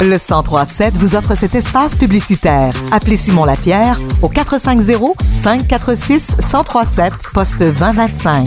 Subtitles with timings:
[0.00, 2.74] Le 1037 vous offre cet espace publicitaire.
[2.92, 8.46] Appelez Simon Lapierre au 450 546 1037 poste 2025.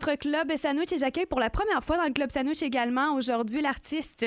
[0.00, 3.60] Notre club Sandwich et j'accueille pour la première fois dans le club Sandwich également aujourd'hui
[3.62, 4.24] l'artiste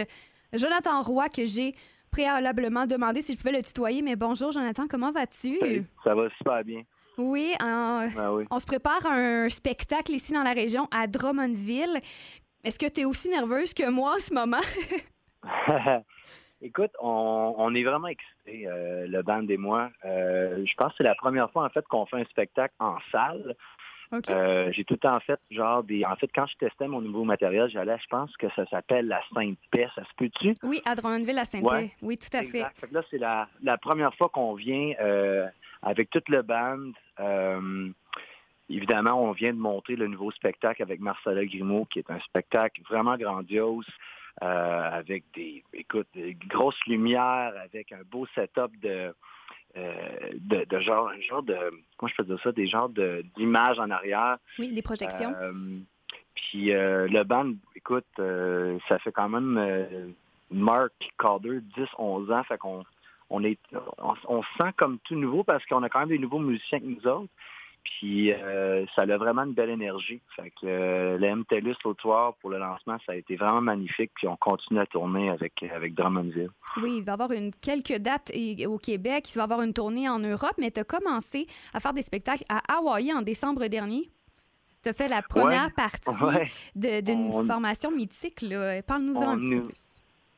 [0.53, 1.73] Jonathan Roy que j'ai
[2.11, 4.01] préalablement demandé si je pouvais le tutoyer.
[4.01, 5.57] Mais bonjour Jonathan, comment vas-tu?
[6.03, 6.81] ça va super bien.
[7.17, 8.43] Oui, Ben oui.
[8.51, 11.99] on se prépare à un spectacle ici dans la région à Drummondville.
[12.65, 14.57] Est-ce que tu es aussi nerveuse que moi en ce moment?
[16.63, 19.91] Écoute, on, on est vraiment excités, euh, le band et moi.
[20.03, 22.97] Euh, je pense que c'est la première fois en fait qu'on fait un spectacle en
[23.11, 23.55] salle.
[24.31, 26.03] Euh, j'ai tout le temps fait genre des.
[26.05, 29.21] En fait, quand je testais mon nouveau matériel, j'allais, je pense que ça s'appelle la
[29.31, 29.87] Sainte Paix.
[29.93, 30.55] Ça se peut-tu?
[30.63, 31.67] oui, à Drummondville, Saint-Paix.
[31.67, 31.91] Ouais.
[32.01, 32.57] Oui, tout à fait.
[32.57, 32.79] Exact.
[32.79, 34.91] Fait que là, c'est la, la première fois qu'on vient
[35.83, 36.93] avec toute le band.
[38.69, 42.81] Évidemment, on vient de monter le nouveau spectacle avec Marcella Grimaud, qui est un spectacle
[42.89, 43.85] vraiment grandiose,
[44.41, 49.13] euh, avec des, écoute, des grosses lumières, avec un beau setup de,
[49.77, 49.93] euh,
[50.33, 51.55] de, de genre, un genre de,
[51.97, 54.37] comment je peux dire ça, des genres de- d'images en arrière.
[54.57, 55.33] Oui, des projections.
[55.39, 55.53] Euh,
[56.33, 60.13] puis euh, le band, écoute, ça fait quand même
[60.51, 62.83] Mark Calder, 10-11 ans, fait qu'on
[63.29, 63.57] on est
[63.97, 66.79] on, on se sent comme tout nouveau parce qu'on a quand même des nouveaux musiciens
[66.79, 67.31] que nous autres.
[67.85, 70.19] Puis euh, ça a vraiment une belle énergie.
[70.35, 74.11] Fait que euh, le MTLUS l'autre soir pour le lancement, ça a été vraiment magnifique.
[74.15, 76.49] Puis on continue à tourner avec, avec Drummondville.
[76.81, 78.31] Oui, il va y avoir une, quelques dates
[78.67, 79.29] au Québec.
[79.31, 82.01] Il va y avoir une tournée en Europe, mais tu as commencé à faire des
[82.01, 84.09] spectacles à Hawaï en décembre dernier.
[84.83, 86.47] Tu as fait la première partie Ouais.
[86.75, 88.43] d'une On- formation mythique.
[88.87, 89.94] Parle-nous-en un petit peu plus.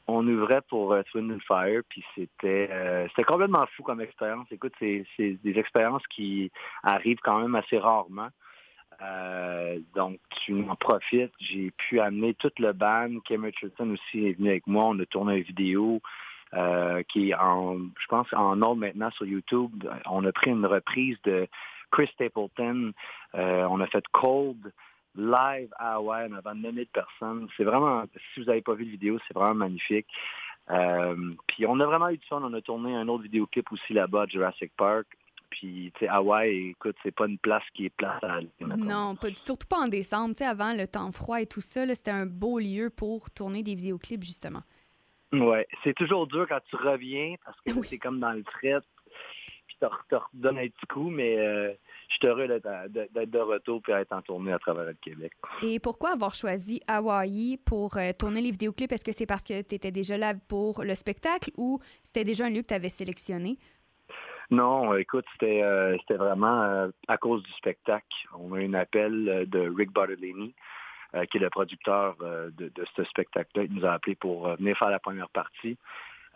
[0.07, 4.47] On ouvrait pour euh, Twin and Fire, puis c'était euh, c'était complètement fou comme expérience.
[4.51, 6.51] Écoute, c'est des expériences qui
[6.83, 8.29] arrivent quand même assez rarement.
[9.01, 11.33] Euh, donc, tu en profites.
[11.39, 13.19] J'ai pu amener tout le band.
[13.25, 14.85] Kim Richardson aussi est venu avec moi.
[14.85, 16.01] On a tourné une vidéo
[16.53, 19.87] euh, qui est en, je pense, en ordre maintenant sur YouTube.
[20.05, 21.47] On a pris une reprise de
[21.91, 22.93] Chris Stapleton.
[23.35, 24.73] Euh, on a fait Cold
[25.17, 27.47] live à Hawaii en avant de 9000 personnes.
[27.57, 30.07] C'est vraiment, si vous n'avez pas vu la vidéo, c'est vraiment magnifique.
[30.69, 32.41] Euh, puis on a vraiment eu du fun.
[32.43, 35.07] On a tourné un autre vidéoclip aussi là-bas à Jurassic Park.
[35.49, 38.49] Puis, tu sais, Hawaï, écoute, c'est pas une place qui est plate à aller.
[38.77, 40.33] Non, pas, du- surtout pas en décembre.
[40.35, 43.63] Tu sais, avant le temps froid et tout ça, c'était un beau lieu pour tourner
[43.63, 44.61] des vidéoclips, justement.
[45.31, 47.87] Ouais, c'est toujours dur quand tu reviens parce que Oui.
[47.89, 48.79] c'est comme dans le fret.
[49.81, 51.71] Tu te redonnes un petit coup, mais euh,
[52.09, 55.33] je suis heureux d'être de retour et d'être en tournée à travers le Québec.
[55.61, 58.91] Et pourquoi avoir choisi Hawaï pour euh, tourner les vidéoclips?
[58.91, 62.45] Est-ce que c'est parce que tu étais déjà là pour le spectacle ou c'était déjà
[62.45, 63.57] un lieu que tu avais sélectionné?
[64.49, 68.07] Non, écoute, c'était euh, c'était vraiment euh, à cause du spectacle.
[68.33, 70.55] On a eu un appel euh, de Rick Bartolini,
[71.31, 73.63] qui est le producteur de, de ce spectacle-là.
[73.63, 75.77] Il nous a appelé pour venir faire la première partie.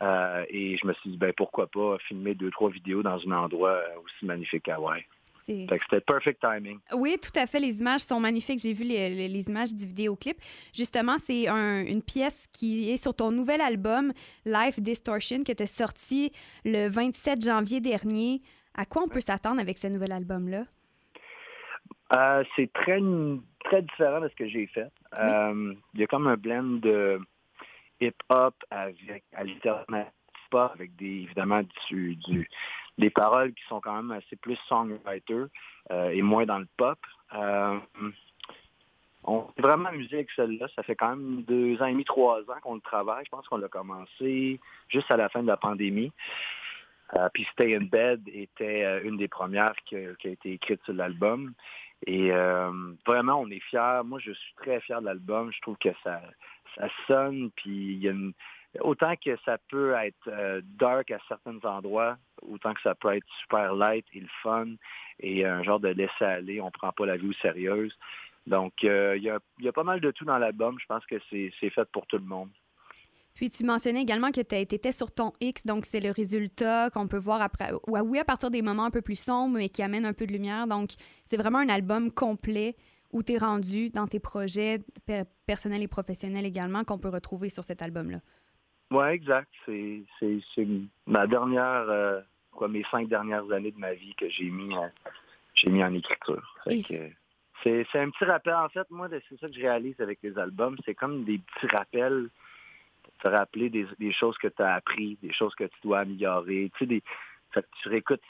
[0.01, 3.31] Euh, et je me suis dit, ben pourquoi pas filmer deux, trois vidéos dans un
[3.37, 5.03] endroit euh, aussi magnifique qu'Hawaï.
[5.37, 6.77] C'était perfect timing.
[6.93, 7.59] Oui, tout à fait.
[7.59, 8.59] Les images sont magnifiques.
[8.61, 10.37] J'ai vu les, les- les images du vidéoclip.
[10.71, 14.13] Justement, c'est un- une pièce qui est sur ton nouvel album,
[14.45, 16.31] Life Distortion, que tu as sorti
[16.63, 18.41] le 27 janvier dernier.
[18.75, 20.65] À quoi on peut s'attendre avec ce nouvel album-là?
[22.13, 22.99] Euh, c'est très,
[23.63, 24.87] très différent de ce que j'ai fait.
[25.17, 27.19] Euh, Il y a comme un blend de
[28.01, 30.11] hip-hop avec alternative
[30.51, 32.49] pop, avec des, évidemment du, du-
[32.97, 35.45] des paroles qui sont quand même assez plus songwriter
[35.91, 36.99] euh, et moins dans le pop.
[37.33, 37.79] Euh,
[39.23, 40.67] on s'est vraiment amusé avec celle-là.
[40.75, 43.23] Ça fait quand même deux ans et demi, trois ans qu'on le travaille.
[43.25, 46.11] Je pense qu'on l'a commencé juste à la fin de la pandémie.
[47.15, 51.53] Euh, puis Stay in Bed était une des premières qui a été écrite sur l'album.
[52.07, 52.71] Et euh,
[53.05, 54.01] vraiment, on est fiers.
[54.03, 55.51] Moi, je suis très fier de l'album.
[55.53, 56.21] Je trouve que ça,
[56.75, 58.33] ça sonne, puis il y a une...
[58.79, 63.27] Autant que ça peut être euh, dark à certains endroits, autant que ça peut être
[63.41, 64.67] super light et le fun
[65.19, 66.61] et un genre de laisser aller.
[66.61, 67.93] On prend pas la vie au sérieuse.
[68.47, 70.77] Donc, euh, il y, a, y a pas mal de tout dans l'album.
[70.79, 72.49] Je pense que c'est fait pour tout le monde.
[73.41, 77.07] Puis tu mentionnais également que tu étais sur ton X, donc c'est le résultat qu'on
[77.07, 77.71] peut voir après.
[77.87, 80.31] Oui, à partir des moments un peu plus sombres, mais qui amènent un peu de
[80.31, 80.67] lumière.
[80.67, 80.91] Donc,
[81.25, 82.75] c'est vraiment un album complet
[83.11, 87.49] où tu es rendu dans tes projets per- personnels et professionnels également qu'on peut retrouver
[87.49, 88.19] sur cet album-là.
[88.91, 89.49] Oui, exact.
[89.65, 90.03] C'est
[91.07, 92.21] ma dernière, euh,
[92.51, 94.75] quoi, mes cinq dernières années de ma vie que j'ai mis,
[95.55, 96.43] j'ai mis en écriture.
[96.67, 98.53] C'est un petit rappel.
[98.53, 100.77] En fait, moi, c'est ça que je réalise avec les albums.
[100.85, 102.29] C'est comme des petits rappels
[103.21, 106.71] te rappeler des, choses que tu as appris, des choses que tu dois améliorer.
[106.79, 108.21] Tu réécoutes.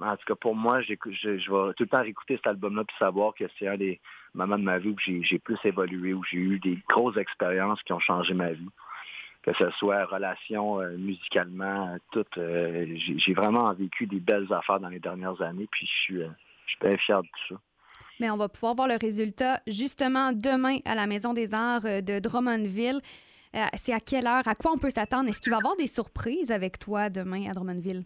[0.00, 3.34] En tout cas, pour moi, je, vais tout le temps réécouter cet album-là puis savoir
[3.34, 4.00] que c'est un des
[4.32, 7.92] moments de ma vie où j'ai plus évolué, où j'ai eu des grosses expériences qui
[7.92, 8.68] ont changé ma vie.
[9.42, 12.24] Que ce soit relation euh, musicalement, tout.
[12.38, 16.30] Euh, j'ai vraiment vécu des belles affaires dans les dernières années, puis je suis, euh,
[16.64, 17.60] je suis bien fier de tout ça.
[18.20, 22.20] Mais on va pouvoir voir le résultat justement demain à la Maison des Arts de
[22.20, 23.02] Drummondville.
[23.74, 24.46] C'est à quelle heure?
[24.46, 25.28] À quoi on peut s'attendre?
[25.28, 28.04] Est-ce qu'il va y avoir des surprises avec toi demain à Drummondville?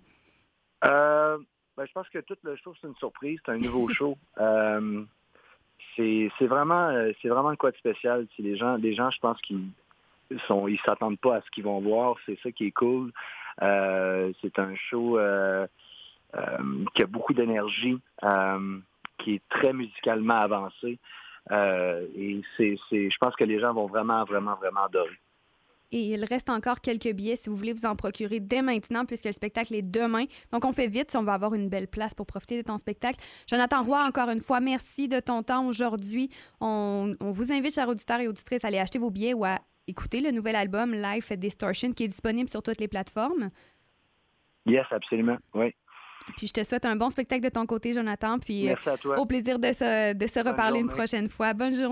[0.85, 1.39] Euh,
[1.77, 3.39] ben, je pense que tout le show, c'est une surprise.
[3.45, 4.17] C'est un nouveau show.
[4.39, 5.05] Euh,
[5.97, 8.27] c'est vraiment euh, c'est vraiment quoi de spécial.
[8.39, 9.69] Les gens, les gens, je pense qu'ils
[10.47, 12.17] sont ils s'attendent pas à ce qu'ils vont voir.
[12.27, 13.12] C'est ça qui est cool.
[13.61, 15.19] c'est un show
[16.95, 17.99] qui a beaucoup d'énergie,
[19.19, 20.99] qui est très musicalement avancé.
[21.50, 25.19] et c'est, je pense que les gens vont vraiment, vraiment, vraiment adorer.
[25.90, 29.25] Et il reste encore quelques billets si vous voulez vous en procurer dès maintenant, puisque
[29.25, 30.25] le spectacle est demain.
[30.52, 32.76] Donc, on fait vite si on va avoir une belle place pour profiter de ton
[32.76, 33.19] spectacle.
[33.46, 36.29] Jonathan Roy, encore une fois, merci de ton temps aujourd'hui.
[36.61, 40.20] On, vous invite, chers auditeurs et auditrices, à aller acheter vos billets ou à écouter
[40.20, 43.49] le nouvel album Life Distortion qui est disponible sur toutes les plateformes.
[44.67, 45.38] Yes, absolument.
[45.55, 45.75] Oui.
[46.37, 48.38] Puis je te souhaite un bon spectacle de ton côté, Jonathan.
[48.38, 49.19] Puis Merci à toi.
[49.19, 51.55] au plaisir de se, de se reparler une prochaine fois.
[51.55, 51.87] Bonne journée.